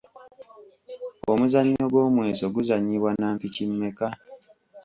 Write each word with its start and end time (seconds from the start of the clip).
Omuzannyo 1.31 1.83
gw’omweso 1.91 2.45
guzannyibwa 2.55 3.09
na 3.19 3.27
mpiki 3.35 3.63
mmeka? 3.71 4.07